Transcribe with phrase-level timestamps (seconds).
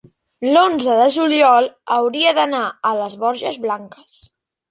[0.53, 1.67] l'onze de juliol
[1.97, 4.19] hauria d'anar a les Borges Blanques.